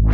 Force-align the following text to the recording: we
we 0.00 0.06